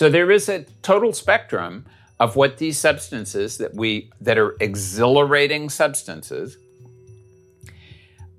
[0.00, 1.84] So there is a total spectrum
[2.18, 6.56] of what these substances that we that are exhilarating substances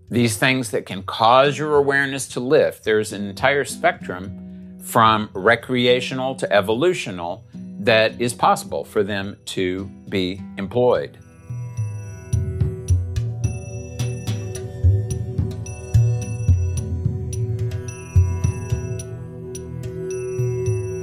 [0.10, 2.84] these things that can cause your awareness to lift.
[2.84, 7.44] There's an entire spectrum from recreational to evolutional
[7.82, 11.20] that is possible for them to be employed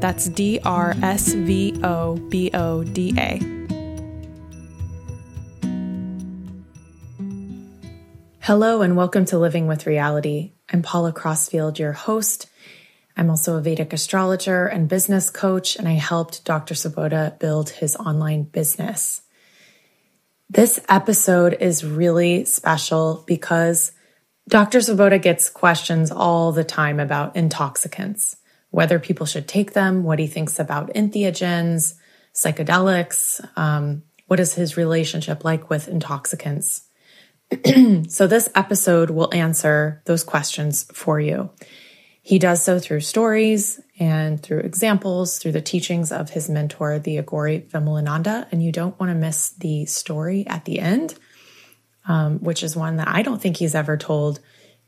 [0.00, 3.38] That's D R S V O B O D A.
[8.40, 10.52] Hello, and welcome to Living with Reality.
[10.72, 12.46] I'm Paula Crossfield, your host.
[13.14, 16.74] I'm also a Vedic astrologer and business coach, and I helped Dr.
[16.74, 19.20] Svoboda build his online business.
[20.48, 23.92] This episode is really special because
[24.48, 24.78] Dr.
[24.78, 28.36] Svoboda gets questions all the time about intoxicants
[28.70, 31.94] whether people should take them, what he thinks about entheogens,
[32.34, 36.84] psychedelics, um, what is his relationship like with intoxicants.
[38.08, 41.50] so, this episode will answer those questions for you.
[42.22, 47.16] He does so through stories and through examples, through the teachings of his mentor, the
[47.16, 48.46] Aghori Vimalananda.
[48.52, 51.14] And you don't want to miss the story at the end,
[52.06, 54.38] um, which is one that I don't think he's ever told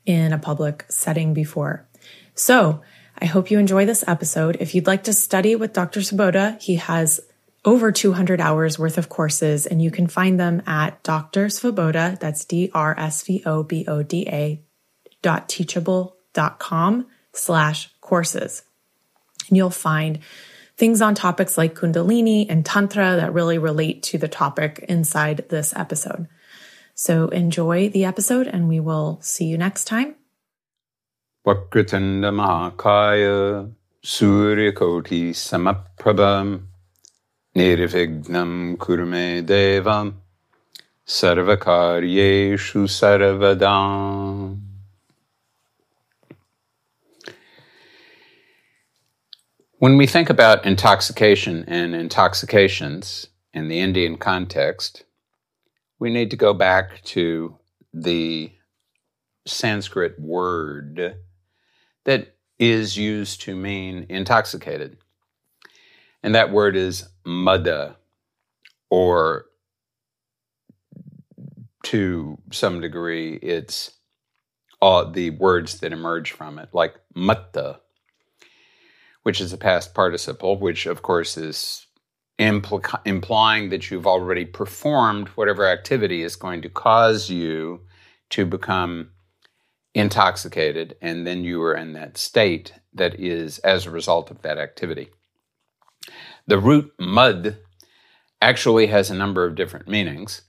[0.06, 1.88] in a public setting before.
[2.34, 2.82] So,
[3.22, 4.56] I hope you enjoy this episode.
[4.58, 6.00] If you'd like to study with Dr.
[6.00, 7.20] Svoboda, he has
[7.64, 11.46] over 200 hours worth of courses, and you can find them at Dr.
[11.46, 13.00] Svoboda, that's D-R-S-V-O-B-O-D-A
[15.22, 18.64] dot teachable dot com slash courses.
[19.48, 20.18] And you'll find
[20.76, 25.72] things on topics like Kundalini and Tantra that really relate to the topic inside this
[25.76, 26.26] episode.
[26.96, 30.16] So enjoy the episode, and we will see you next time.
[31.44, 33.68] Vakratanda Mahakaya
[34.04, 36.66] Suryakoti Samaprabham
[37.56, 40.14] Nirvignam Kurme Devam
[41.04, 44.60] Sarvakaryeshu Sarvadam
[49.78, 55.02] When we think about intoxication and intoxications in the Indian context,
[55.98, 57.56] we need to go back to
[57.92, 58.52] the
[59.44, 61.16] Sanskrit word
[62.04, 64.98] that is used to mean intoxicated.
[66.22, 67.96] And that word is mada,
[68.90, 69.46] or
[71.84, 73.90] to some degree, it's
[74.80, 77.80] all the words that emerge from it, like matta,
[79.22, 81.86] which is a past participle, which of course is
[82.38, 87.80] impl- implying that you've already performed whatever activity is going to cause you
[88.30, 89.10] to become
[89.94, 94.58] intoxicated, and then you are in that state that is as a result of that
[94.58, 95.10] activity.
[96.46, 97.58] The root mad
[98.40, 100.42] actually has a number of different meanings,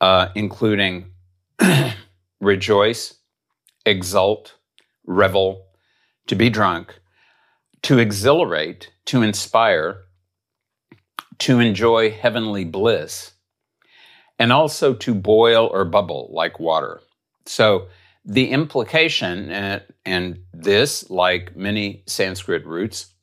[0.00, 1.12] uh, including
[2.40, 3.14] rejoice,
[3.84, 4.54] exult,
[5.04, 5.66] revel,
[6.26, 7.00] to be drunk,
[7.82, 10.04] to exhilarate, to inspire,
[11.38, 13.32] to enjoy heavenly bliss,
[14.38, 17.00] and also to boil or bubble like water.
[17.46, 17.88] So
[18.28, 23.14] the implication, uh, and this, like many Sanskrit roots,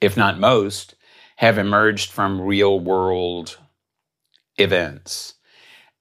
[0.00, 0.96] if not most,
[1.36, 3.56] have emerged from real world
[4.56, 5.34] events.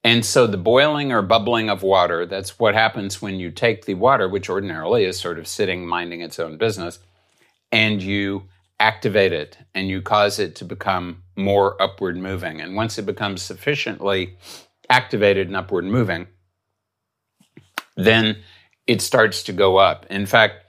[0.03, 3.93] And so the boiling or bubbling of water, that's what happens when you take the
[3.93, 6.97] water, which ordinarily is sort of sitting minding its own business,
[7.71, 12.59] and you activate it and you cause it to become more upward moving.
[12.59, 14.35] And once it becomes sufficiently
[14.89, 16.27] activated and upward moving,
[17.97, 18.37] then
[18.85, 20.05] it starts to go up.
[20.09, 20.63] In fact,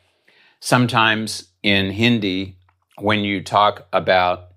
[0.60, 2.56] sometimes in Hindi,
[2.98, 4.48] when you talk about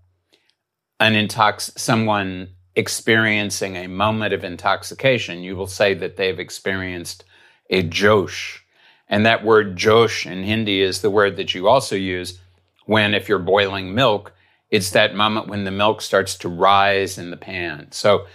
[0.99, 7.23] an intox someone experiencing a moment of intoxication, you will say that they've experienced
[7.69, 8.63] a josh.
[9.07, 12.39] And that word josh in Hindi is the word that you also use
[12.85, 14.33] when, if you're boiling milk,
[14.69, 17.87] it's that moment when the milk starts to rise in the pan.
[17.91, 18.25] So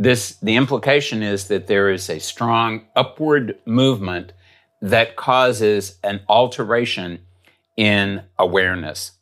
[0.00, 4.32] this the implication is that there is a strong upward movement
[4.80, 7.20] that causes an alteration
[7.76, 9.12] in awareness.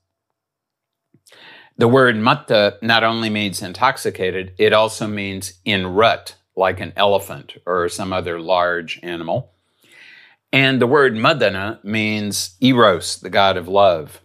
[1.76, 7.56] The word matta not only means intoxicated, it also means in rut, like an elephant
[7.66, 9.50] or some other large animal.
[10.52, 14.20] And the word madana means eros, the god of love.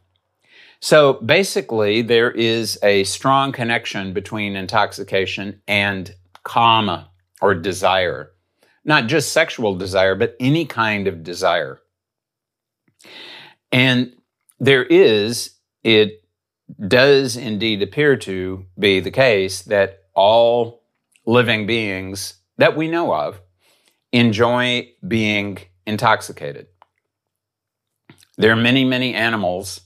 [0.79, 7.09] So basically, there is a strong connection between intoxication and kama
[7.41, 8.31] or desire.
[8.85, 11.79] Not just sexual desire, but any kind of desire.
[13.71, 14.13] And
[14.59, 16.23] there is, it
[16.87, 20.83] does indeed appear to be the case that all
[21.25, 23.41] living beings that we know of
[24.11, 26.67] enjoy being intoxicated.
[28.37, 29.81] There are many, many animals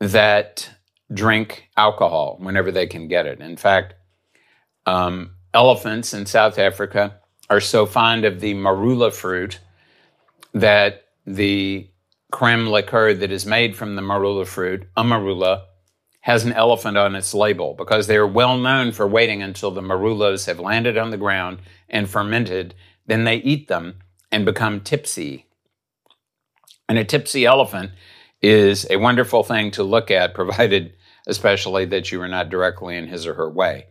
[0.00, 0.68] that
[1.12, 3.40] drink alcohol whenever they can get it.
[3.40, 3.94] In fact,
[4.86, 7.18] um, elephants in South Africa
[7.50, 9.58] are so fond of the marula fruit
[10.52, 11.90] that the
[12.30, 15.64] creme liqueur that is made from the marula fruit, amarula,
[16.20, 19.80] has an elephant on its label because they are well known for waiting until the
[19.80, 21.58] marulas have landed on the ground
[21.88, 22.72] and fermented.
[23.06, 23.98] Then they eat them
[24.30, 25.46] and become tipsy.
[26.88, 27.90] And a tipsy elephant
[28.40, 30.92] is a wonderful thing to look at, provided
[31.26, 33.86] especially that you are not directly in his or her way.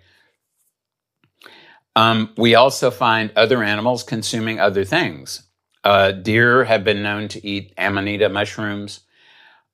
[1.97, 5.41] Um, we also find other animals consuming other things.
[5.83, 8.99] Uh, deer have been known to eat amanita mushrooms.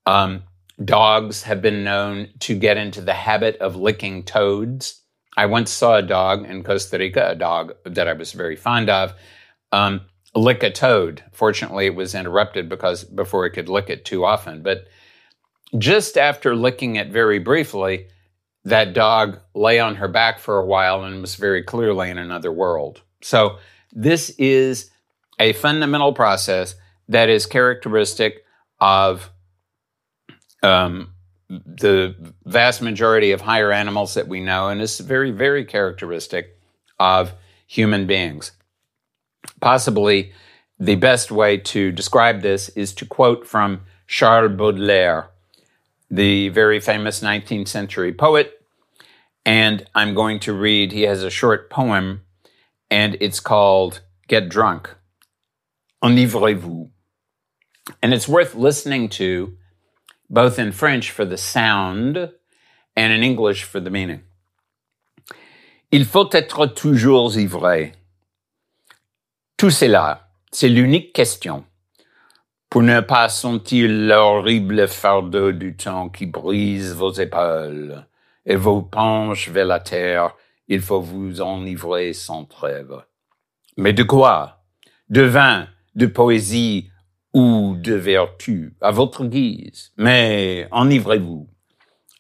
[0.06, 0.44] Um,
[0.86, 5.02] dogs have been known to get into the habit of licking toads.
[5.36, 8.90] I once saw a dog in Costa Rica, a dog that I was very fond
[8.90, 9.14] of,
[9.74, 10.00] um,
[10.34, 11.22] lick a toad.
[11.34, 14.64] Fortunately, it was interrupted because before it could lick it too often.
[14.64, 14.88] But
[15.78, 18.08] just after licking it very briefly,
[18.66, 22.52] that dog lay on her back for a while and was very clearly in another
[22.52, 23.02] world.
[23.22, 23.58] So,
[23.92, 24.90] this is
[25.40, 26.76] a fundamental process
[27.10, 28.44] that is characteristic
[28.80, 29.30] of
[30.64, 31.14] um,
[31.50, 32.16] the
[32.46, 36.58] vast majority of higher animals that we know, and is very, very characteristic
[37.00, 37.34] of
[37.68, 38.52] human beings.
[39.60, 40.32] Possibly
[40.80, 45.30] the best way to describe this is to quote from Charles Baudelaire,
[46.10, 48.62] the very famous 19th century poet.
[49.46, 52.22] And I'm going to read, he has a short poem,
[52.90, 54.90] and it's called Get Drunk.
[56.04, 56.90] Enivrez-vous.
[58.02, 59.58] And it's worth listening to
[60.30, 62.32] both in French for the sound
[62.96, 64.22] and in English for the meaning.
[65.92, 67.94] Il faut être toujours ivré.
[69.58, 71.66] Tout cela, c'est l'unique question.
[72.74, 78.08] Pour ne pas sentir l'horrible fardeau du temps qui brise vos épaules
[78.48, 80.36] et vous penche vers la terre,
[80.68, 83.04] il faut vous enivrer sans trêve.
[83.78, 84.64] Mais de quoi?
[85.08, 86.90] De vin, de poésie,
[87.32, 88.76] ou de vertu?
[88.82, 91.48] À votre guise, mais enivrez-vous.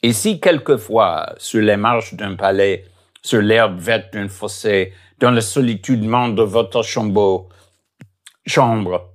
[0.03, 2.85] Et si quelquefois, sur les marches d'un palais,
[3.23, 7.49] sur l'herbe verte d'un fossé, dans la solitude de votre chambre,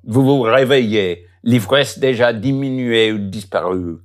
[0.02, 3.98] vous vous réveillez, l'ivresse déjà diminuée ou disparue,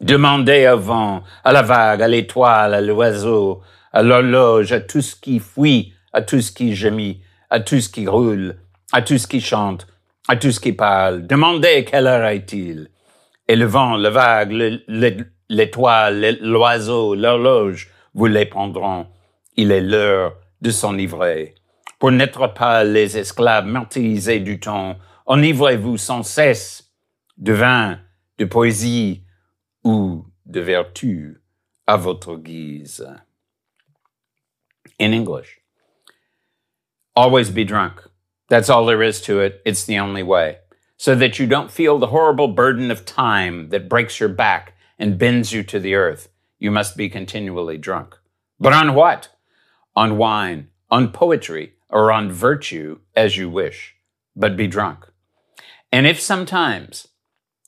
[0.00, 5.16] demandez au vent, à la vague, à l'étoile, à l'oiseau, à l'horloge, à tout ce
[5.16, 7.20] qui fuit, à tout ce qui gémit,
[7.50, 8.56] à tout ce qui roule,
[8.92, 9.86] à tout ce qui chante,
[10.28, 11.26] à tout ce qui parle.
[11.26, 12.88] Demandez quelle heure est-il.
[13.46, 14.52] Et le vent, le vague,
[15.48, 19.06] l'étoile, l'oiseau, l'horloge vous les prendront.
[19.56, 21.54] Il est l'heure de s'enivrer.
[21.98, 26.84] Pour n'être pas les esclaves martyrisés du temps, enivrez-vous sans cesse
[27.36, 28.00] de vin,
[28.38, 29.24] de poésie
[29.84, 31.40] ou de vertu
[31.86, 33.04] à votre guise.
[34.98, 35.60] In English.
[37.16, 38.02] Always be drunk.
[38.48, 39.60] That's all there is to it.
[39.64, 40.58] It's the only way.
[40.96, 45.18] So that you don't feel the horrible burden of time that breaks your back and
[45.18, 46.28] bends you to the earth,
[46.58, 48.16] you must be continually drunk.
[48.60, 49.28] But on what?
[49.96, 53.96] On wine, on poetry, or on virtue, as you wish,
[54.36, 55.06] but be drunk.
[55.94, 57.06] And if sometimes,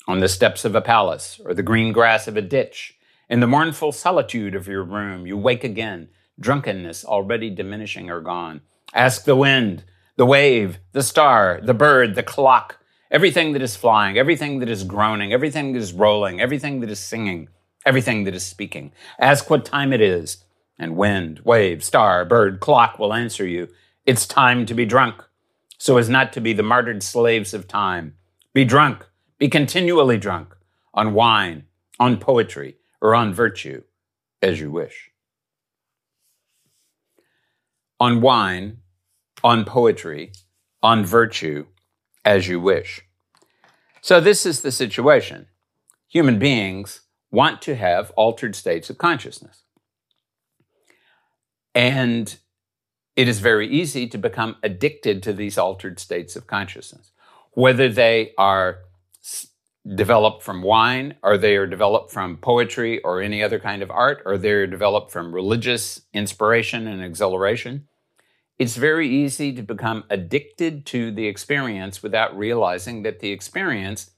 [0.08, 3.46] on the steps of a palace, or the green grass of a ditch, in the
[3.46, 6.08] mournful solitude of your room, you wake again,
[6.40, 9.84] drunkenness already diminishing or gone, ask the wind,
[10.16, 12.80] the wave, the star, the bird, the clock,
[13.12, 16.98] everything that is flying, everything that is groaning, everything that is rolling, everything that is
[16.98, 17.48] singing,
[17.84, 18.90] everything that is speaking.
[19.20, 20.38] Ask what time it is,
[20.80, 23.68] and wind, wave, star, bird, clock will answer you.
[24.04, 25.22] It's time to be drunk,
[25.78, 28.14] so as not to be the martyred slaves of time.
[28.52, 29.06] Be drunk,
[29.38, 30.56] be continually drunk,
[30.94, 31.64] on wine,
[31.98, 33.82] on poetry, or on virtue,
[34.42, 35.10] as you wish.
[38.00, 38.78] On wine,
[39.44, 40.32] on poetry,
[40.82, 41.66] on virtue,
[42.24, 43.02] as you wish.
[44.00, 45.48] So, this is the situation.
[46.08, 49.64] Human beings want to have altered states of consciousness.
[51.74, 52.38] And
[53.16, 57.10] it is very easy to become addicted to these altered states of consciousness,
[57.52, 58.80] whether they are
[59.94, 64.22] developed from wine, or they are developed from poetry or any other kind of art,
[64.26, 67.86] or they're developed from religious inspiration and exhilaration.
[68.58, 74.10] It's very easy to become addicted to the experience without realizing that the experience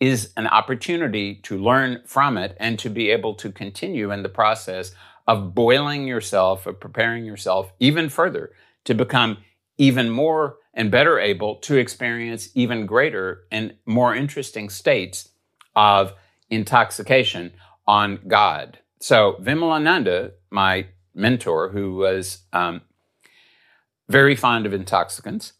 [0.00, 4.28] is an opportunity to learn from it and to be able to continue in the
[4.28, 4.92] process
[5.30, 8.50] of boiling yourself, of preparing yourself even further
[8.84, 9.38] to become
[9.78, 15.28] even more and better able to experience even greater and more interesting states
[15.76, 16.12] of
[16.50, 17.52] intoxication
[17.86, 18.80] on God.
[18.98, 22.80] So, Vimalananda, my mentor, who was um,
[24.08, 25.52] very fond of intoxicants,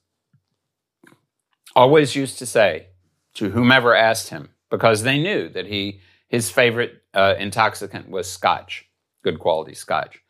[1.77, 2.89] always used to say
[3.35, 8.90] to whomever asked him, because they knew that he his favorite uh, intoxicant was scotch,
[9.23, 10.21] good quality scotch.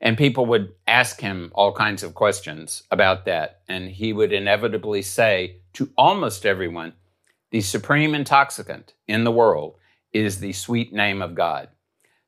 [0.00, 3.60] And people would ask him all kinds of questions about that.
[3.68, 6.92] And he would inevitably say to almost everyone,
[7.50, 9.76] the supreme intoxicant in the world
[10.12, 11.68] is the sweet name of God.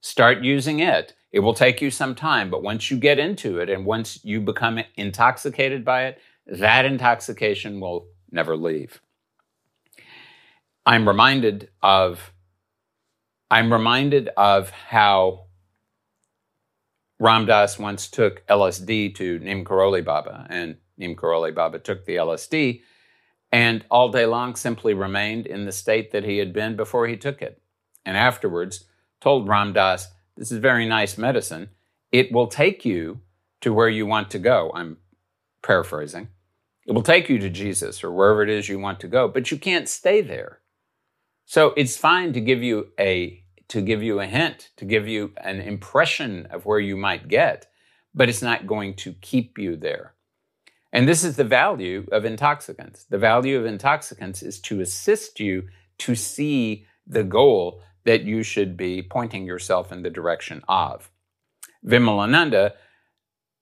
[0.00, 3.68] Start using it, it will take you some time, but once you get into it
[3.68, 9.00] and once you become intoxicated by it, that intoxication will never leave.
[10.87, 12.32] I'm reminded of
[13.50, 15.47] I'm reminded of how
[17.18, 22.16] Ram Dass once took LSD to Neem Karoli Baba, and Neem Karoli Baba took the
[22.16, 22.82] LSD
[23.50, 27.16] and all day long simply remained in the state that he had been before he
[27.16, 27.60] took it.
[28.04, 28.84] And afterwards
[29.20, 31.70] told Ram Dass, this is very nice medicine.
[32.12, 33.20] It will take you
[33.60, 34.70] to where you want to go.
[34.75, 34.98] I'm
[35.62, 36.28] paraphrasing.
[36.87, 39.50] It will take you to Jesus or wherever it is you want to go, but
[39.50, 40.60] you can't stay there.
[41.44, 45.32] So it's fine to give you a to give you a hint, to give you
[45.38, 47.66] an impression of where you might get,
[48.14, 50.14] but it's not going to keep you there.
[50.92, 53.04] And this is the value of intoxicants.
[53.04, 58.76] The value of intoxicants is to assist you to see the goal that you should
[58.76, 61.10] be pointing yourself in the direction of.
[61.87, 62.72] Vimalananda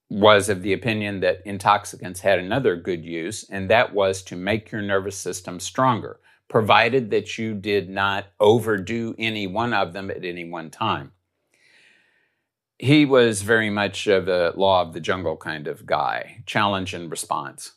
[0.08, 4.70] was of the opinion that intoxicants had another good use, and that was to make
[4.70, 10.24] your nervous system stronger, provided that you did not overdo any one of them at
[10.24, 11.12] any one time.
[12.78, 17.10] He was very much of a law of the jungle kind of guy, challenge and
[17.10, 17.72] response.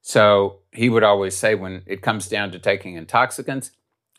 [0.00, 3.70] So he would always say when it comes down to taking intoxicants,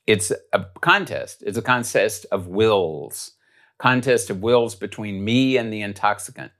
[0.07, 1.43] it's a contest.
[1.45, 3.31] It's a contest of wills,
[3.79, 6.51] contest of wills between me and the intoxicant.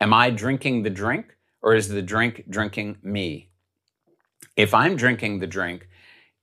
[0.00, 3.50] Am I drinking the drink or is the drink drinking me?
[4.56, 5.87] If I'm drinking the drink,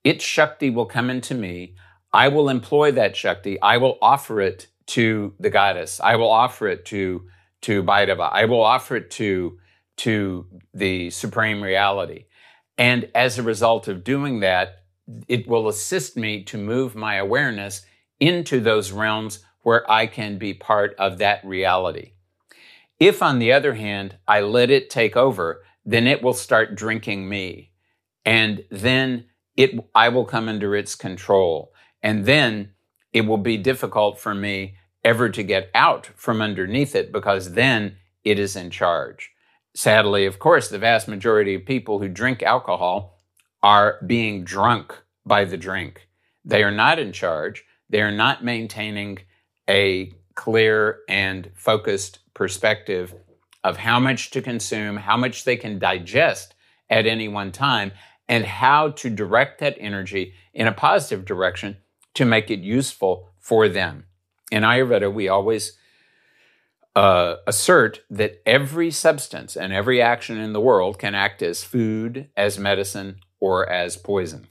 [0.05, 1.75] its Shakti will come into me.
[2.13, 3.59] I will employ that Shakti.
[3.59, 5.99] I will offer it to the goddess.
[5.99, 7.27] I will offer it to,
[7.63, 8.29] to Bhairava.
[8.31, 9.57] I will offer it to,
[9.97, 12.25] to the supreme reality.
[12.77, 14.83] And as a result of doing that,
[15.27, 17.81] it will assist me to move my awareness
[18.19, 22.11] into those realms where I can be part of that reality.
[22.99, 27.27] If, on the other hand, I let it take over, then it will start drinking
[27.27, 27.71] me.
[28.23, 31.73] And then it, I will come under its control.
[32.03, 32.71] And then
[33.13, 37.97] it will be difficult for me ever to get out from underneath it because then
[38.23, 39.31] it is in charge.
[39.75, 43.19] Sadly, of course, the vast majority of people who drink alcohol
[43.61, 44.95] are being drunk
[45.25, 46.07] by the drink.
[46.43, 47.65] They are not in charge.
[47.89, 49.19] They are not maintaining
[49.69, 53.13] a clear and focused perspective
[53.63, 56.53] of how much to consume, how much they can digest
[56.89, 57.91] at any one time,
[58.27, 61.77] and how to direct that energy in a positive direction
[62.13, 64.05] to make it useful for them.
[64.51, 65.77] In Ayurveda, we always
[66.95, 72.29] uh, assert that every substance and every action in the world can act as food,
[72.37, 74.47] as medicine, or as poison.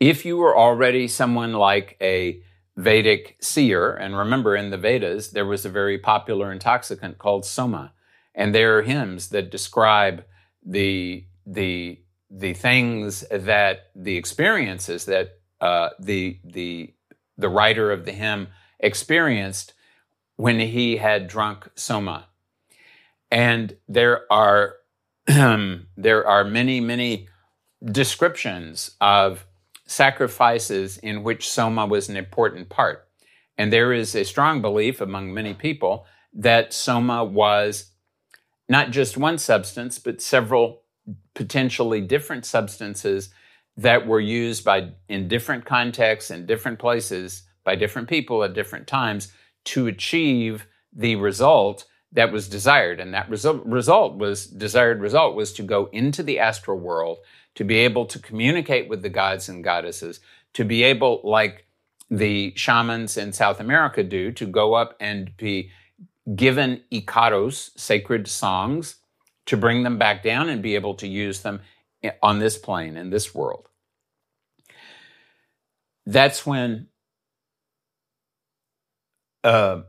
[0.00, 2.42] If you were already someone like a
[2.76, 7.92] Vedic seer, and remember in the Vedas, there was a very popular intoxicant called soma,
[8.34, 10.24] and there are hymns that describe
[10.64, 12.00] the, the,
[12.36, 16.92] the things that, the experiences that uh, the, the,
[17.38, 18.48] the writer of the hymn
[18.80, 19.72] experienced
[20.36, 22.26] when he had drunk soma.
[23.30, 24.74] And there are
[25.26, 27.28] there are many, many
[27.82, 29.46] descriptions of
[29.86, 33.08] sacrifices in which soma was an important part.
[33.56, 37.92] And there is a strong belief among many people that soma was
[38.68, 40.82] not just one substance, but several
[41.34, 43.30] potentially different substances
[43.76, 48.86] that were used by in different contexts in different places by different people at different
[48.86, 49.32] times
[49.64, 53.00] to achieve the result that was desired.
[53.00, 57.18] And that result, result was desired result was to go into the astral world,
[57.56, 60.20] to be able to communicate with the gods and goddesses,
[60.52, 61.66] to be able, like
[62.10, 65.70] the shamans in South America do, to go up and be
[66.36, 68.96] given icaros, sacred songs,
[69.46, 71.60] to bring them back down and be able to use them
[72.22, 73.68] on this plane, in this world.
[76.06, 76.88] That's when
[79.42, 79.82] uh,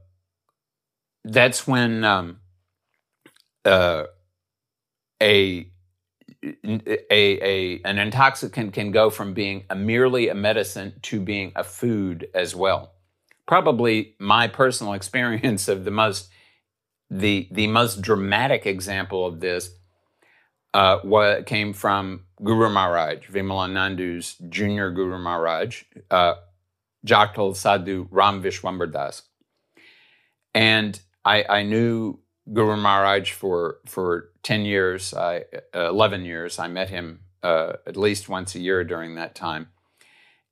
[1.24, 2.40] that's when um,
[3.64, 4.04] uh,
[5.22, 5.72] a,
[6.44, 11.64] a, a an intoxicant can go from being a merely a medicine to being a
[11.64, 12.94] food as well.
[13.48, 16.30] Probably my personal experience of the most
[17.10, 19.70] the the most dramatic example of this
[20.76, 26.34] uh, what came from Guru Maharaj, Vimalananda's junior Guru Maharaj, uh,
[27.08, 29.24] Jaktal Sadhu Ram Vishwambar Das.
[30.54, 32.20] And I, I knew
[32.51, 36.60] Guru Maharaj for for ten years, I, uh, eleven years.
[36.60, 39.70] I met him uh, at least once a year during that time,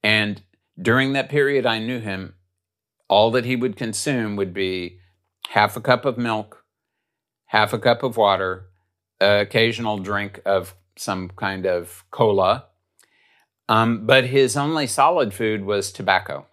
[0.02, 0.42] and
[0.82, 2.36] during that period, I knew him.
[3.10, 5.00] All that he would consume would be
[5.50, 6.66] half a cup of milk,
[7.48, 8.68] half a cup of water,
[9.20, 12.66] occasional drink of some kind of cola.
[13.70, 16.48] Um, but his only solid food was tobacco.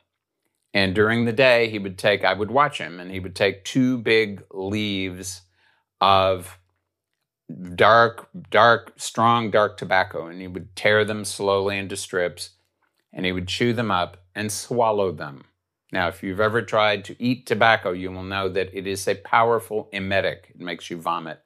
[0.72, 3.64] And during the day, he would take, I would watch him, and he would take
[3.64, 5.42] two big leaves
[6.00, 6.58] of
[7.74, 12.50] dark, dark, strong, dark tobacco, and he would tear them slowly into strips,
[13.12, 15.44] and he would chew them up and swallow them.
[15.92, 19.16] Now, if you've ever tried to eat tobacco, you will know that it is a
[19.16, 20.52] powerful emetic.
[20.54, 21.40] It makes you vomit.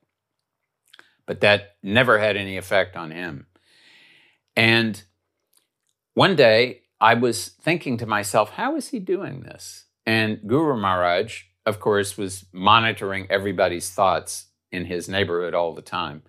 [1.27, 3.47] But that never had any effect on him.
[4.55, 5.03] And
[6.13, 9.87] one day, I was thinking to myself, how is he doing this?
[10.07, 16.23] And Guru Maharaj, of course, was monitoring everybody's thoughts in his neighborhood all the time.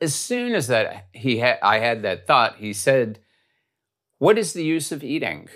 [0.00, 3.20] As soon as that he had, I had that thought, he said,
[4.18, 5.48] "What is the use of eating?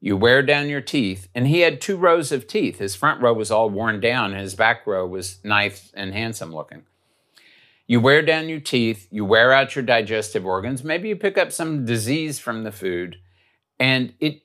[0.00, 2.78] You wear down your teeth." And he had two rows of teeth.
[2.78, 6.54] His front row was all worn down, and his back row was nice and handsome
[6.54, 6.82] looking.
[7.86, 11.52] You wear down your teeth, you wear out your digestive organs, maybe you pick up
[11.52, 13.18] some disease from the food,
[13.78, 14.42] and it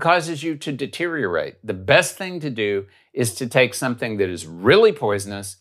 [0.00, 1.64] causes you to deteriorate.
[1.64, 5.58] The best thing to do is to take something that is really poisonous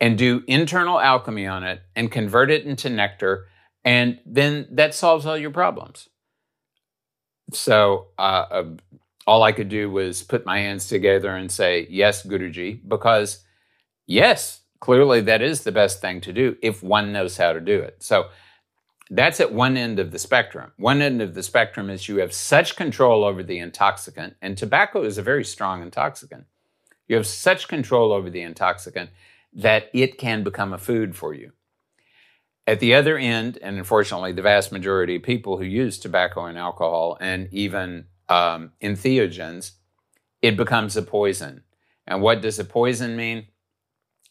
[0.00, 3.48] and do internal alchemy on it and convert it into nectar,
[3.84, 6.08] and then that solves all your problems.
[7.52, 8.64] So, uh, uh,
[9.26, 13.44] all I could do was put my hands together and say, Yes, Guruji, because
[14.06, 17.80] yes, clearly that is the best thing to do if one knows how to do
[17.80, 18.02] it.
[18.02, 18.28] So,
[19.10, 20.72] that's at one end of the spectrum.
[20.78, 25.04] One end of the spectrum is you have such control over the intoxicant, and tobacco
[25.04, 26.46] is a very strong intoxicant.
[27.06, 29.10] You have such control over the intoxicant
[29.52, 31.52] that it can become a food for you.
[32.66, 36.58] At the other end, and unfortunately, the vast majority of people who use tobacco and
[36.58, 39.72] alcohol and even um, entheogens,
[40.42, 41.62] it becomes a poison.
[42.06, 43.46] And what does a poison mean?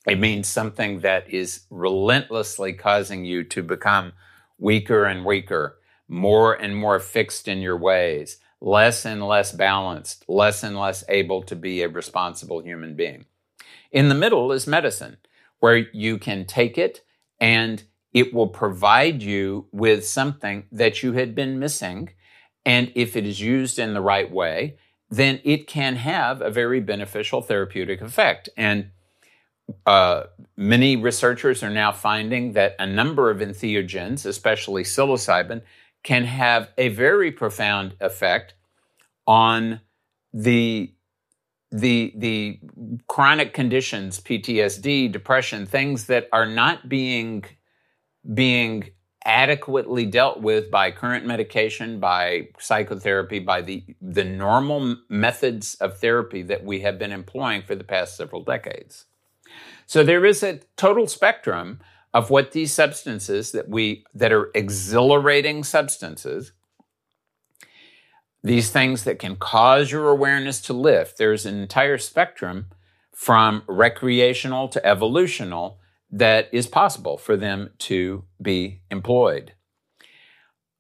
[0.06, 4.14] It means something that is relentlessly causing you to become
[4.58, 10.62] weaker and weaker, more and more fixed in your ways, less and less balanced, less
[10.62, 13.26] and less able to be a responsible human being.
[13.92, 15.18] In the middle is medicine,
[15.60, 17.02] where you can take it
[17.40, 17.84] and
[18.16, 22.10] it will provide you with something that you had been missing.
[22.66, 24.78] And if it is used in the right way,
[25.10, 28.48] then it can have a very beneficial therapeutic effect.
[28.56, 28.92] And
[29.86, 30.24] uh,
[30.56, 35.62] many researchers are now finding that a number of entheogens, especially psilocybin,
[36.02, 38.54] can have a very profound effect
[39.28, 39.82] on
[40.34, 40.94] the
[41.72, 42.60] the the
[43.08, 47.44] chronic conditions, PTSD, depression, things that are not being
[48.34, 48.90] being
[49.26, 56.44] adequately dealt with by current medication, by psychotherapy, by the the normal methods of therapy
[56.44, 59.06] that we have been employing for the past several decades.
[59.88, 61.80] So there is a total spectrum
[62.14, 66.52] of what these substances that we that are exhilarating substances
[68.46, 71.18] these things that can cause your awareness to lift.
[71.18, 72.68] There's an entire spectrum
[73.12, 75.80] from recreational to evolutional
[76.16, 79.52] that is possible for them to be employed.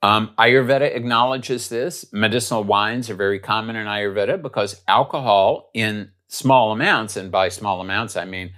[0.01, 2.05] Um, Ayurveda acknowledges this.
[2.13, 7.81] Medicinal wines are very common in Ayurveda because alcohol in small amounts, and by small
[7.81, 8.53] amounts I mean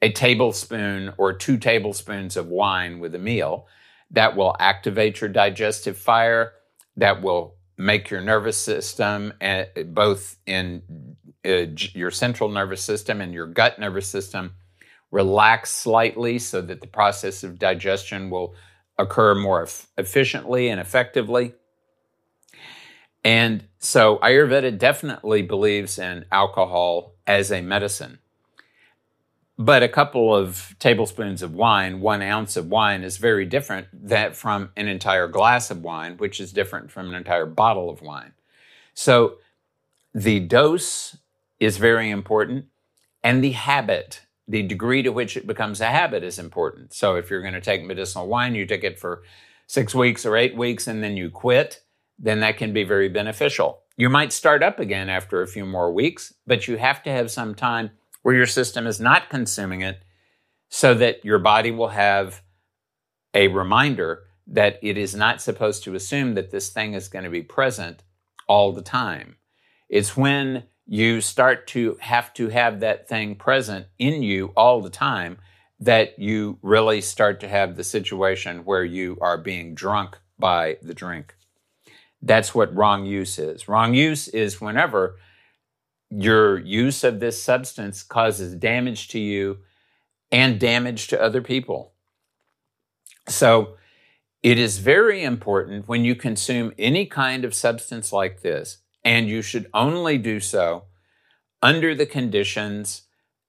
[0.00, 3.66] a tablespoon or two tablespoons of wine with a meal,
[4.10, 6.52] that will activate your digestive fire,
[6.96, 13.34] that will make your nervous system, uh, both in uh, your central nervous system and
[13.34, 14.54] your gut nervous system,
[15.16, 18.54] relax slightly so that the process of digestion will
[18.98, 21.54] occur more efficiently and effectively.
[23.24, 28.18] And so Ayurveda definitely believes in alcohol as a medicine.
[29.58, 34.36] But a couple of tablespoons of wine, one ounce of wine, is very different that
[34.36, 38.34] from an entire glass of wine, which is different from an entire bottle of wine.
[38.92, 39.38] So
[40.14, 41.16] the dose
[41.58, 42.66] is very important,
[43.24, 46.92] and the habit, the degree to which it becomes a habit, is important.
[46.92, 49.22] So if you're going to take medicinal wine, you take it for
[49.66, 51.82] six weeks or eight weeks, and then you quit,
[52.18, 53.80] then that can be very beneficial.
[53.96, 57.30] You might start up again after a few more weeks, but you have to have
[57.30, 57.90] some time
[58.22, 60.02] where your system is not consuming it
[60.68, 62.42] so that your body will have
[63.34, 67.30] a reminder that it is not supposed to assume that this thing is going to
[67.30, 68.02] be present
[68.46, 69.36] all the time.
[69.88, 74.90] It's when you start to have to have that thing present in you all the
[74.90, 75.38] time
[75.80, 80.94] that you really start to have the situation where you are being drunk by the
[80.94, 81.34] drink.
[82.22, 83.68] That's what wrong use is.
[83.68, 85.18] Wrong use is whenever
[86.10, 89.58] your use of this substance causes damage to you
[90.30, 91.92] and damage to other people.
[93.28, 93.76] So,
[94.42, 99.40] it is very important when you consume any kind of substance like this, and you
[99.40, 100.82] should only do so
[101.62, 103.02] under the conditions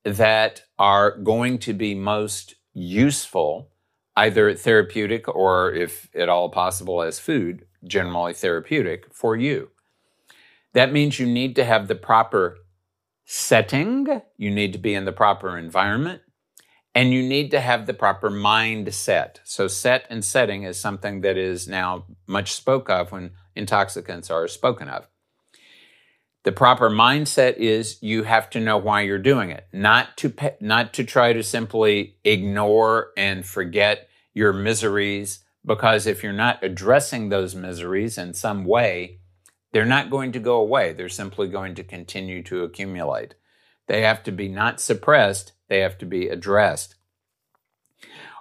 [0.05, 3.71] that are going to be most useful,
[4.15, 9.71] either therapeutic or, if at all possible, as food, generally therapeutic for you.
[10.73, 12.59] That means you need to have the proper
[13.25, 16.21] setting, you need to be in the proper environment,
[16.93, 19.37] and you need to have the proper mindset.
[19.43, 24.47] So, set and setting is something that is now much spoke of when intoxicants are
[24.47, 25.07] spoken of.
[26.47, 30.93] The proper mindset is you have to know why you're doing it, not to not
[30.93, 37.53] to try to simply ignore and forget your miseries because if you're not addressing those
[37.53, 39.19] miseries in some way,
[39.73, 40.93] they're not going to go away.
[40.93, 43.35] They're simply going to continue to accumulate.
[43.87, 46.95] They have to be not suppressed, they have to be addressed.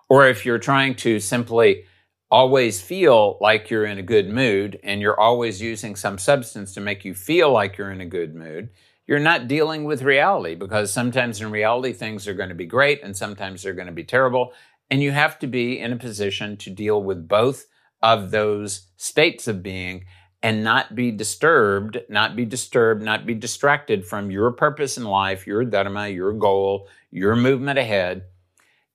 [0.09, 1.87] Or if you're trying to simply
[2.31, 6.81] always feel like you're in a good mood and you're always using some substance to
[6.81, 8.69] make you feel like you're in a good mood,
[9.07, 13.03] you're not dealing with reality because sometimes in reality things are going to be great
[13.03, 14.53] and sometimes they're going to be terrible.
[14.91, 17.67] And you have to be in a position to deal with both
[18.03, 20.05] of those states of being
[20.43, 25.47] and not be disturbed, not be disturbed, not be distracted from your purpose in life,
[25.47, 28.25] your dharma, your goal, your movement ahead.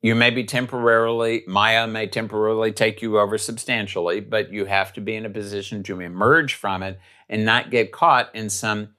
[0.02, 5.02] You may be temporarily, Maya may temporarily take you over substantially, but you have to
[5.02, 8.96] be in a position to emerge from it and not get caught in some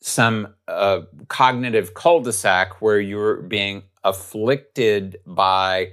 [0.00, 5.90] some uh, cognitive cul-de-sac where you're being afflicted by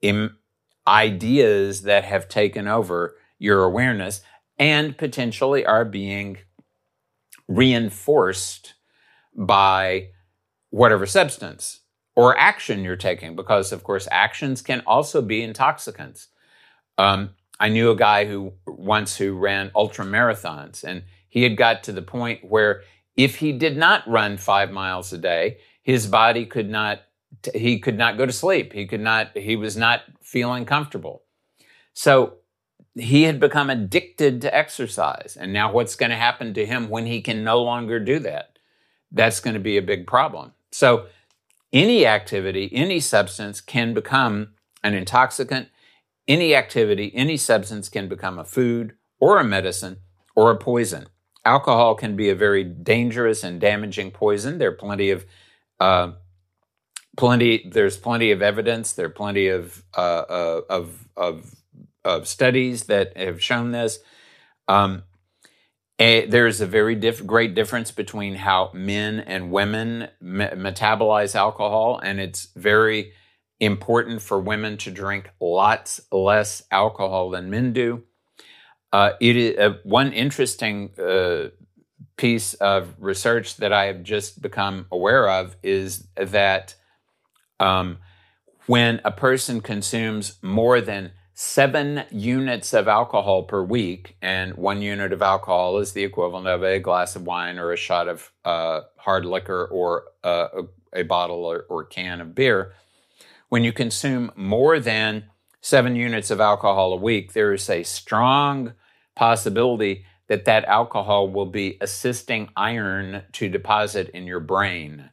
[0.00, 0.38] Im-
[0.86, 4.22] ideas that have taken over your awareness
[4.58, 6.38] and potentially are being
[7.48, 8.74] reinforced
[9.36, 10.08] by
[10.70, 11.81] whatever substance
[12.14, 16.28] or action you're taking, because of course, actions can also be intoxicants.
[16.98, 21.82] Um, I knew a guy who once who ran ultra marathons, and he had got
[21.84, 22.82] to the point where
[23.16, 27.02] if he did not run five miles a day, his body could not
[27.54, 28.72] he could not go to sleep.
[28.72, 31.22] He could not he was not feeling comfortable.
[31.94, 32.38] So
[32.94, 35.36] he had become addicted to exercise.
[35.38, 38.58] And now, what's going to happen to him when he can no longer do that?
[39.10, 40.52] That's going to be a big problem.
[40.70, 41.06] So,
[41.72, 45.68] any activity, any substance can become an intoxicant.
[46.28, 49.98] Any activity, any substance can become a food or a medicine
[50.36, 51.06] or a poison.
[51.44, 54.58] alcohol can be a very dangerous and damaging poison.
[54.58, 55.26] There are plenty of
[55.80, 56.12] uh,
[57.16, 57.68] plenty.
[57.68, 58.92] There's plenty of evidence.
[58.92, 61.54] There are plenty of uh, uh, of, of
[62.04, 63.98] of studies that have shown this.
[64.68, 65.02] Um,
[66.02, 72.18] there's a very diff- great difference between how men and women me- metabolize alcohol, and
[72.18, 73.12] it's very
[73.60, 78.02] important for women to drink lots less alcohol than men do.
[78.92, 81.48] Uh, it is uh, one interesting uh,
[82.16, 86.74] piece of research that I have just become aware of is that
[87.60, 87.98] um,
[88.66, 95.12] when a person consumes more than seven units of alcohol per week, and one unit
[95.12, 98.80] of alcohol is the equivalent of a glass of wine or a shot of uh,
[98.96, 100.48] hard liquor or uh,
[100.92, 102.74] a, a, bottle or, or can of beer.
[103.48, 105.24] When you consume more than
[105.60, 108.74] seven units of alcohol a week, there is a strong
[109.14, 115.10] possibility that that alcohol will be assisting iron to deposit in your brain.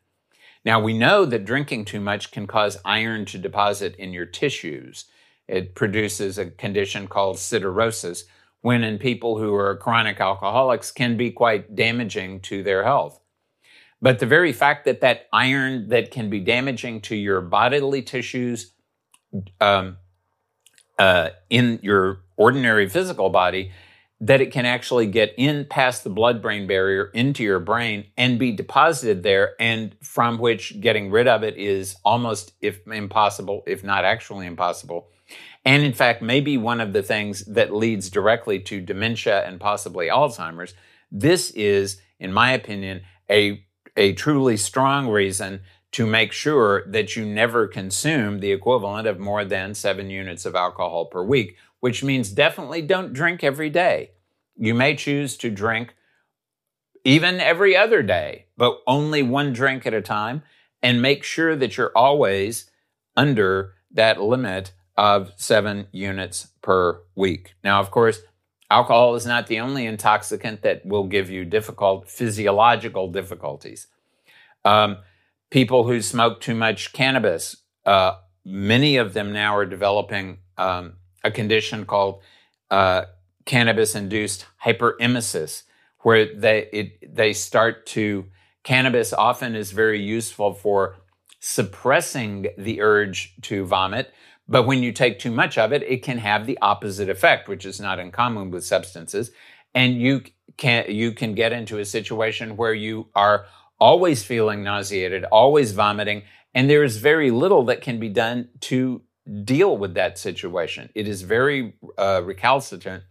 [0.65, 5.05] Now, we know that drinking too much can cause iron to deposit in your tissues.
[5.49, 8.25] It produces a condition called siderosis,
[8.61, 13.19] when in people who are chronic alcoholics can be quite damaging to their health.
[14.01, 18.73] But the very fact that that iron that can be damaging to your bodily tissues
[19.59, 19.97] um,
[20.99, 23.71] uh, in your ordinary physical body
[24.21, 28.37] that it can actually get in past the blood brain barrier into your brain and
[28.37, 33.83] be deposited there and from which getting rid of it is almost if impossible if
[33.83, 35.07] not actually impossible
[35.69, 39.59] and in fact may be one of the things that leads directly to dementia and
[39.59, 40.73] possibly alzheimer's
[41.11, 43.63] this is in my opinion a
[43.95, 49.43] a truly strong reason to make sure that you never consume the equivalent of more
[49.43, 54.11] than 7 units of alcohol per week which means definitely don't drink every day.
[54.55, 55.95] You may choose to drink
[57.05, 60.43] even every other day, but only one drink at a time,
[60.83, 62.69] and make sure that you're always
[63.15, 67.53] under that limit of seven units per week.
[67.63, 68.19] Now, of course,
[68.69, 73.87] alcohol is not the only intoxicant that will give you difficult physiological difficulties.
[74.65, 74.97] Um,
[75.51, 81.31] people who smoke too much cannabis, uh, many of them now are developing um, a
[81.31, 82.21] condition called
[82.69, 83.03] uh,
[83.45, 85.63] cannabis-induced hyperemesis,
[85.99, 88.25] where they it, they start to
[88.63, 90.97] cannabis often is very useful for
[91.39, 94.13] suppressing the urge to vomit.
[94.49, 97.65] But when you take too much of it, it can have the opposite effect, which
[97.65, 99.29] is not uncommon with substances.
[99.75, 100.23] And you
[100.57, 103.45] can you can get into a situation where you are
[103.79, 106.23] always feeling nauseated, always vomiting,
[106.55, 109.03] and there is very little that can be done to
[109.43, 110.89] deal with that situation.
[110.95, 113.03] It is very uh, recalcitrant,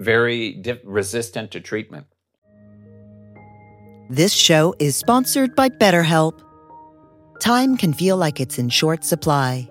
[0.00, 2.06] very di- resistant to treatment.
[4.10, 6.42] This show is sponsored by BetterHelp.
[7.38, 9.70] Time can feel like it's in short supply.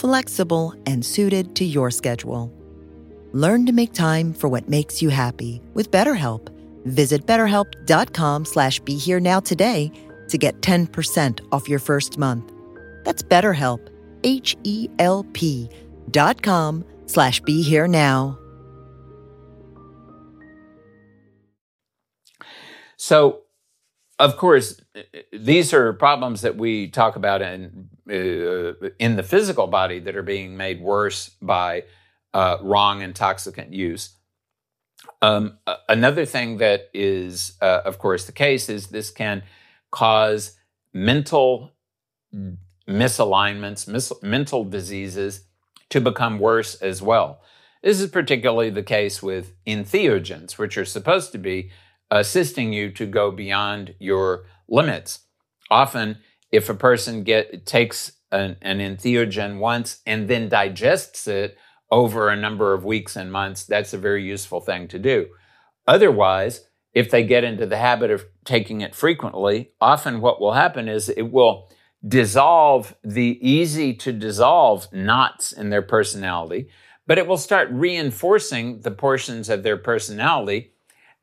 [0.00, 2.52] flexible, and suited to your schedule.
[3.32, 6.48] Learn to make time for what makes you happy with BetterHelp.
[6.84, 9.90] Visit betterhelp.com slash be here now today
[10.28, 12.52] to get 10% off your first month.
[13.04, 13.88] That's BetterHelp,
[14.24, 15.68] H-E-L-P
[16.10, 18.38] dot com slash be here now.
[22.96, 23.40] So,
[24.18, 24.80] of course,
[25.32, 30.56] these are problems that we talk about in in the physical body that are being
[30.56, 31.84] made worse by
[32.32, 34.16] uh, wrong intoxicant use.
[35.22, 39.42] Um, another thing that is, uh, of course, the case is this can
[39.90, 40.56] cause
[40.92, 41.72] mental
[42.88, 45.46] misalignments, mis- mental diseases
[45.90, 47.40] to become worse as well.
[47.82, 51.70] This is particularly the case with entheogens, which are supposed to be
[52.10, 55.20] assisting you to go beyond your limits.
[55.70, 56.18] Often,
[56.54, 61.58] if a person get takes an, an entheogen once and then digests it
[61.90, 65.26] over a number of weeks and months, that's a very useful thing to do.
[65.86, 70.88] Otherwise, if they get into the habit of taking it frequently, often what will happen
[70.88, 71.68] is it will
[72.06, 76.68] dissolve the easy to dissolve knots in their personality,
[77.06, 80.72] but it will start reinforcing the portions of their personality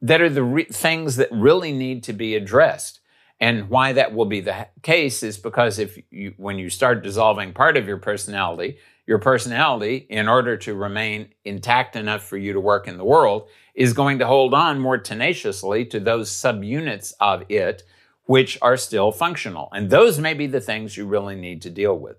[0.01, 3.00] that are the re- things that really need to be addressed.
[3.41, 7.53] And why that will be the case is because if you, when you start dissolving
[7.53, 8.77] part of your personality,
[9.07, 13.49] your personality, in order to remain intact enough for you to work in the world,
[13.73, 17.81] is going to hold on more tenaciously to those subunits of it
[18.25, 19.69] which are still functional.
[19.73, 22.17] And those may be the things you really need to deal with.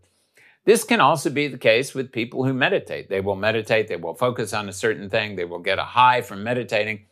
[0.65, 3.09] This can also be the case with people who meditate.
[3.09, 6.21] They will meditate, they will focus on a certain thing, they will get a high
[6.21, 7.07] from meditating,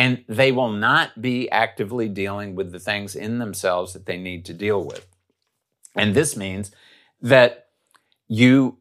[0.00, 4.46] and they will not be actively dealing with the things in themselves that they need
[4.46, 5.06] to deal with.
[5.94, 6.70] And this means
[7.20, 7.66] that
[8.26, 8.78] you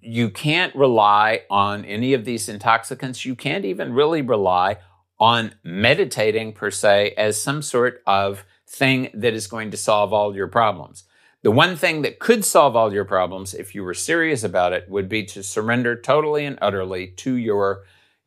[0.00, 3.24] you can't rely on any of these intoxicants.
[3.24, 4.76] You can't even really rely
[5.18, 10.36] on meditating per se as some sort of thing that is going to solve all
[10.36, 11.02] your problems.
[11.42, 14.88] The one thing that could solve all your problems, if you were serious about it,
[14.88, 17.82] would be to surrender totally and utterly to your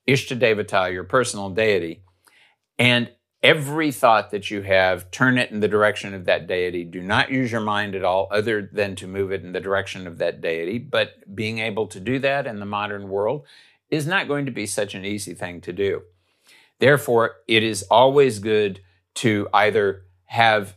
[0.09, 2.03] Ishtadevata, your personal deity.
[2.77, 6.83] And every thought that you have, turn it in the direction of that deity.
[6.83, 10.07] Do not use your mind at all other than to move it in the direction
[10.07, 10.79] of that deity.
[10.79, 13.45] But being able to do that in the modern world
[13.89, 16.03] is not going to be such an easy thing to do.
[16.79, 18.81] Therefore, it is always good
[19.15, 20.75] to either have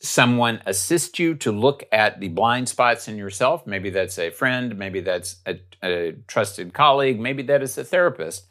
[0.00, 3.66] someone assist you to look at the blind spots in yourself.
[3.66, 8.46] Maybe that's a friend, maybe that's a, a, trusted colleague, maybe that is a therapist.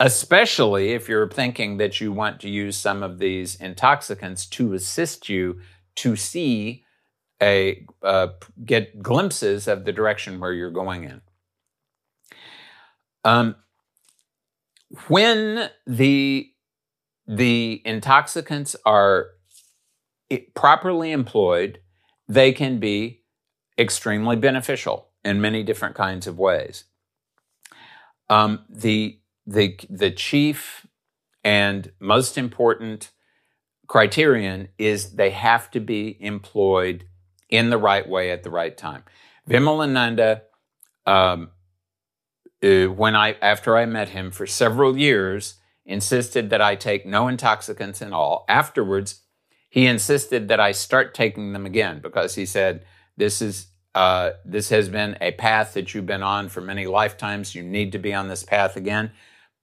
[0.00, 5.28] Especially if you're thinking that you want to use some of these intoxicants to assist
[5.28, 5.60] you
[5.96, 6.84] to see
[7.42, 8.28] a uh,
[8.64, 11.20] get glimpses of the direction where you're going in.
[13.24, 13.56] Um,
[15.08, 16.50] when the
[17.26, 19.28] the intoxicants are
[20.54, 21.80] properly employed,
[22.28, 23.22] they can be
[23.78, 26.84] extremely beneficial in many different kinds of ways.
[28.28, 29.19] Um, the,
[29.50, 30.86] the, the chief
[31.42, 33.10] and most important
[33.88, 37.04] criterion is they have to be employed
[37.48, 39.02] in the right way at the right time.
[39.48, 40.42] Vimalananda,
[41.06, 41.50] um,
[42.62, 47.26] uh, when I after I met him for several years, insisted that I take no
[47.26, 48.44] intoxicants at all.
[48.48, 49.22] Afterwards,
[49.68, 52.84] he insisted that I start taking them again because he said,
[53.16, 57.54] This is uh, this has been a path that you've been on for many lifetimes.
[57.54, 59.10] You need to be on this path again,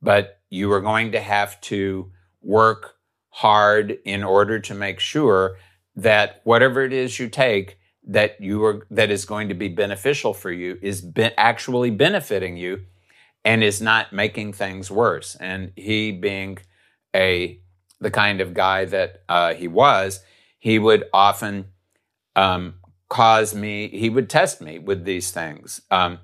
[0.01, 2.95] but you are going to have to work
[3.29, 5.57] hard in order to make sure
[5.95, 10.33] that whatever it is you take that you are that is going to be beneficial
[10.33, 12.81] for you is be, actually benefiting you
[13.43, 15.35] and is not making things worse.
[15.35, 16.57] And he, being
[17.15, 17.59] a
[17.99, 20.21] the kind of guy that uh, he was,
[20.59, 21.67] he would often
[22.35, 22.75] um,
[23.09, 23.87] cause me.
[23.87, 25.81] He would test me with these things.
[25.89, 26.19] Um,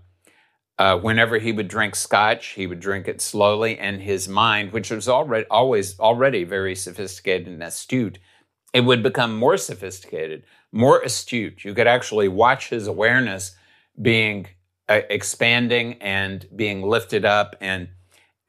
[0.84, 4.89] uh, whenever he would drink scotch, he would drink it slowly, and his mind, which
[4.91, 8.19] was already always already very sophisticated and astute,
[8.74, 10.43] it would become more sophisticated,
[10.74, 11.63] more astute.
[11.63, 13.56] You could actually watch his awareness
[14.02, 14.48] being
[14.89, 17.88] uh, expanding and being lifted up and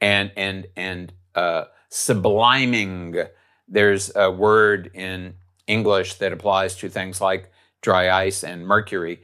[0.01, 3.29] and and and uh, subliming.
[3.69, 5.35] There's a word in
[5.67, 7.49] English that applies to things like
[7.81, 9.21] dry ice and mercury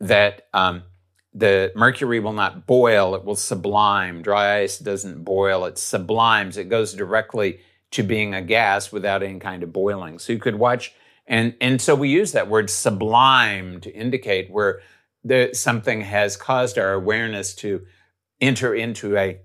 [0.00, 0.82] that um,
[1.38, 4.22] the mercury will not boil; it will sublime.
[4.22, 6.56] Dry ice doesn't boil; it sublimes.
[6.56, 7.60] It goes directly
[7.92, 10.18] to being a gas without any kind of boiling.
[10.18, 10.94] So you could watch,
[11.26, 14.80] and and so we use that word sublime to indicate where
[15.24, 17.86] that something has caused our awareness to
[18.40, 19.40] enter into a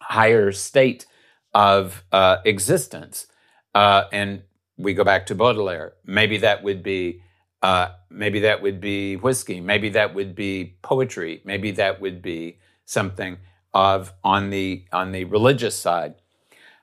[0.00, 1.06] higher state
[1.52, 3.26] of uh, existence.
[3.74, 4.42] Uh, and
[4.76, 5.94] we go back to Baudelaire.
[6.04, 7.22] Maybe that would be
[7.64, 9.58] uh, maybe that would be whiskey.
[9.58, 11.40] Maybe that would be poetry.
[11.46, 13.38] Maybe that would be something
[13.72, 16.16] of on the on the religious side.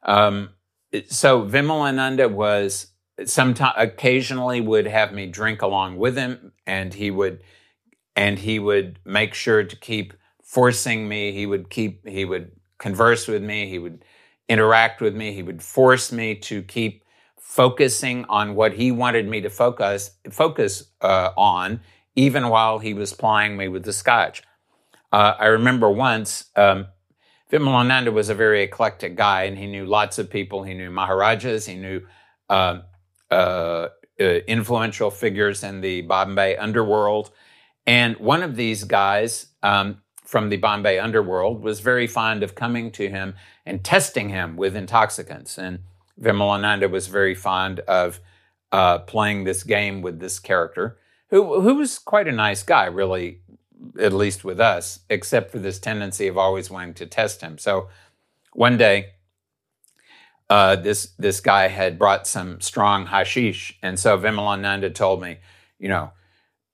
[0.02, 0.50] Um,
[1.08, 2.88] so Vimalananda was
[3.26, 7.44] sometimes occasionally would have me drink along with him, and he would
[8.16, 11.32] and he would make sure to keep forcing me.
[11.32, 13.70] He would keep, he would converse with me.
[13.70, 14.04] He would
[14.50, 15.32] interact with me.
[15.32, 17.04] He would force me to keep
[17.52, 21.82] focusing on what he wanted me to focus, focus uh, on,
[22.16, 24.42] even while he was plying me with the scotch.
[25.12, 26.88] Uh, I remember once, um,
[27.52, 30.64] Vimalananda was a very eclectic guy, and he knew lots of people.
[30.64, 32.08] He knew Maharajas, he knew
[32.50, 32.84] uh,
[33.30, 33.34] uh,
[34.18, 37.32] uh influential figures in the Bombay underworld.
[37.86, 42.92] And one of these guys um, from the Bombay underworld was very fond of coming
[42.92, 43.36] to him
[43.66, 45.58] and testing him with intoxicants.
[45.58, 45.80] And
[46.20, 48.20] Vimalananda was very fond of
[48.72, 50.98] uh, playing this game with this character,
[51.30, 53.42] who, who was quite a nice guy, really,
[54.00, 57.58] at least with us, except for this tendency of always wanting to test him.
[57.58, 57.90] So
[58.54, 59.12] one day,
[60.50, 65.38] uh, this this guy had brought some strong hashish, and so Vimalananda told me,
[65.80, 66.12] you know,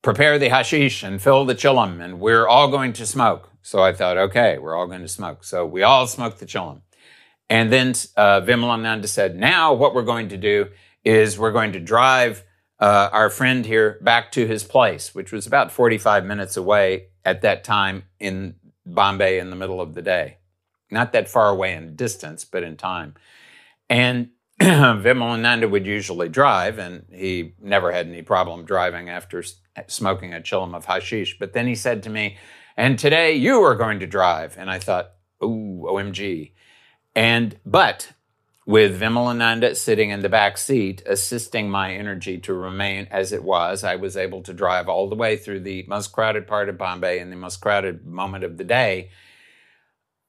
[0.01, 3.51] prepare the hashish and fill the chillum, and we're all going to smoke.
[3.61, 5.43] So I thought, okay, we're all going to smoke.
[5.43, 6.81] So we all smoked the chillum.
[7.49, 10.67] And then uh, Vimalananda said, now what we're going to do
[11.03, 12.43] is we're going to drive
[12.79, 17.41] uh, our friend here back to his place, which was about 45 minutes away at
[17.41, 20.37] that time in Bombay in the middle of the day.
[20.91, 23.15] Not that far away in distance, but in time.
[23.89, 24.29] And
[24.61, 29.43] Vimalananda would usually drive, and he never had any problem driving after
[29.87, 31.37] smoking a chillum of hashish.
[31.39, 32.37] But then he said to me,
[32.75, 34.55] and today you are going to drive.
[34.57, 35.11] And I thought,
[35.43, 36.51] ooh, OMG.
[37.17, 38.11] And, but
[38.67, 43.83] with Vimalananda sitting in the back seat, assisting my energy to remain as it was,
[43.83, 47.17] I was able to drive all the way through the most crowded part of Bombay
[47.17, 49.09] in the most crowded moment of the day.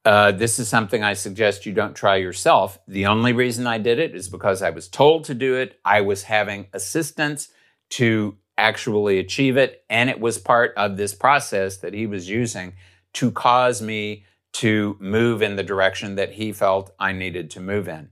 [0.07, 2.78] Uh, this is something I suggest you don't try yourself.
[2.89, 5.78] The only reason I did it is because I was told to do it.
[5.84, 7.49] I was having assistance
[7.91, 9.84] to actually achieve it.
[9.91, 12.76] And it was part of this process that he was using
[13.12, 14.24] to cause me
[14.59, 18.11] to move in the direction that he felt I needed to move in.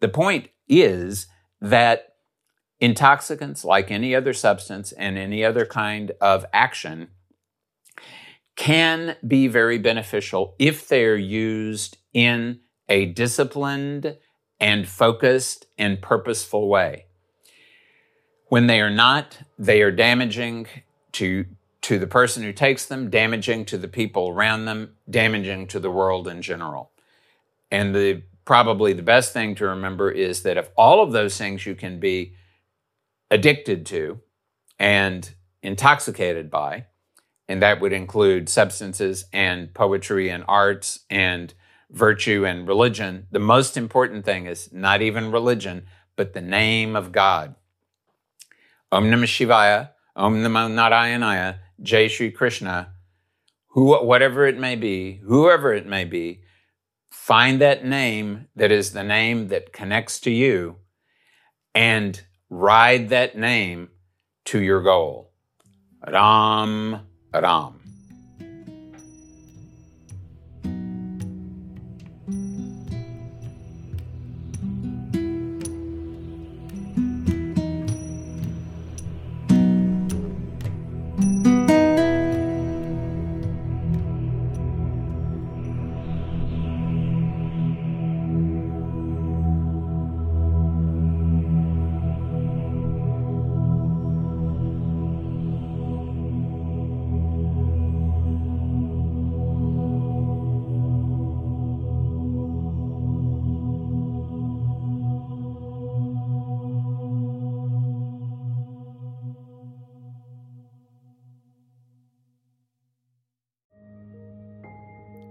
[0.00, 1.26] The point is
[1.60, 2.14] that
[2.78, 7.08] intoxicants, like any other substance and any other kind of action,
[8.54, 14.16] can be very beneficial if they're used in a disciplined
[14.60, 17.06] and focused and purposeful way.
[18.50, 20.68] When they are not, they are damaging
[21.12, 21.44] to,
[21.88, 25.90] to the person who takes them, damaging to the people around them, damaging to the
[25.90, 26.90] world in general.
[27.70, 31.64] And the probably the best thing to remember is that if all of those things
[31.64, 32.34] you can be
[33.30, 34.20] addicted to
[34.78, 35.32] and
[35.62, 36.84] intoxicated by,
[37.48, 41.54] and that would include substances and poetry and arts and
[41.90, 45.86] virtue and religion, the most important thing is not even religion,
[46.16, 47.54] but the name of God.
[48.92, 52.94] Om Namah Shivaya, Om Namo Narayanaya, Jai Shri Krishna,
[53.68, 56.42] who, whatever it may be, whoever it may be,
[57.10, 60.76] find that name that is the name that connects to you
[61.74, 63.90] and ride that name
[64.46, 65.32] to your goal.
[66.06, 67.77] Ram, Ram.